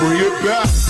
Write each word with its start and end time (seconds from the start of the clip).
Bring 0.00 0.20
it 0.20 0.44
back. 0.44 0.89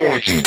orgy. 0.00 0.42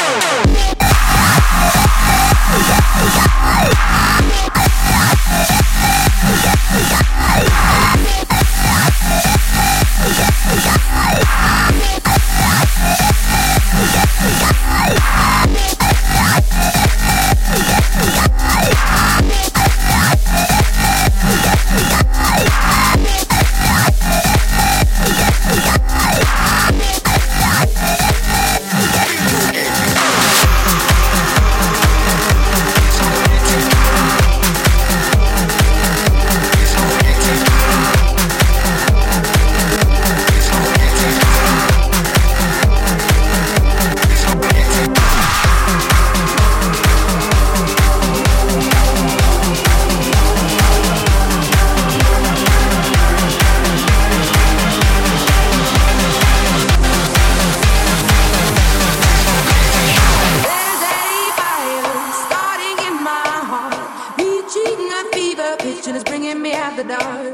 the 66.84 66.90
dark. 66.90 67.33